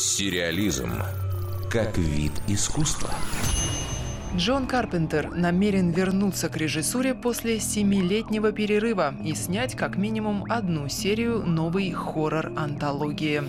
[0.00, 0.94] Сериализм
[1.70, 3.10] как вид искусства.
[4.34, 11.40] Джон Карпентер намерен вернуться к режиссуре после семилетнего перерыва и снять как минимум одну серию
[11.44, 13.42] новой хоррор-антологии.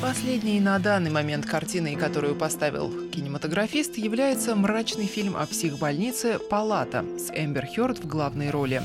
[0.00, 7.30] Последней на данный момент картиной, которую поставил кинематографист, является мрачный фильм о психбольнице «Палата» с
[7.32, 8.82] Эмбер Хёрд в главной роли.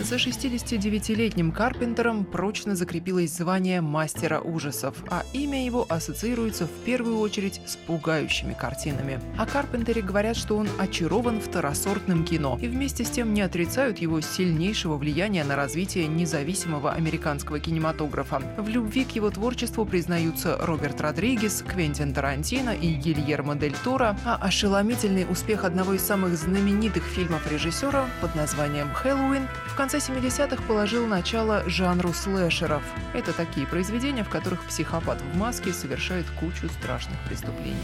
[0.00, 7.60] За 69-летним Карпентером прочно закрепилось звание мастера ужасов, а имя его ассоциируется в первую очередь
[7.64, 9.20] с пугающими картинами.
[9.38, 14.20] О Карпентере говорят, что он очарован второсортным кино, и вместе с тем не отрицают его
[14.20, 18.42] сильнейшего влияния на развитие независимого американского кинематографа.
[18.58, 24.36] В любви к его творчеству признаются Роберт Родригес, Квентин Тарантино и Гильермо Дель Торо, а
[24.42, 31.06] ошеломительный успех одного из самых знаменитых фильмов режиссера под названием «Хэллоуин» в конце 70-х положил
[31.06, 32.82] начало жанру слэшеров.
[33.12, 37.78] Это такие произведения, в которых психопат в маске совершает кучу страшных преступлений.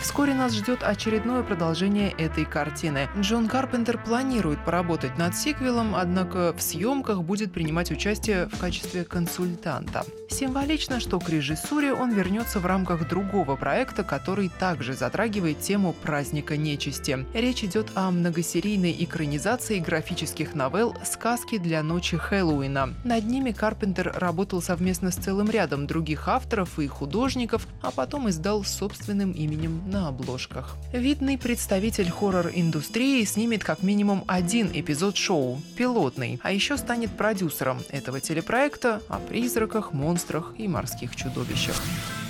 [0.00, 3.08] Вскоре нас ждет очередное продолжение этой картины.
[3.18, 10.04] Джон Карпентер планирует поработать над сиквелом, однако в съемках будет принимать участие в качестве консультанта.
[10.28, 16.56] Символично, что к режиссуре он вернется в рамках другого проекта, который также затрагивает тему праздника
[16.56, 17.24] нечисти.
[17.32, 22.94] Речь идет о многосерийной экранизации графических новелл «Сказки для ночи Хэллоуина».
[23.04, 28.64] Над ними Карпентер работал совместно с целым рядом других авторов и художников, а потом издал
[28.64, 30.76] собственным именем на обложках.
[30.92, 38.20] Видный представитель хоррор-индустрии снимет как минимум один эпизод шоу– пилотный, а еще станет продюсером этого
[38.20, 41.76] телепроекта о призраках, монстрах и морских чудовищах.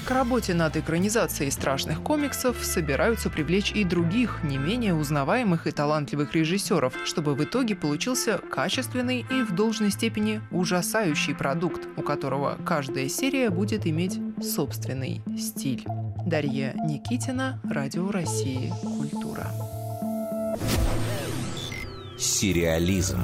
[0.06, 6.32] К работе над экранизацией страшных комиксов собираются привлечь и других, не менее узнаваемых и талантливых
[6.32, 13.08] режиссеров, чтобы в итоге получился качественный и в должной степени ужасающий продукт, у которого каждая
[13.08, 15.84] серия будет иметь собственный стиль.
[16.26, 19.46] Дарья Никитина, Радио России, Культура.
[22.18, 23.20] Сериализм.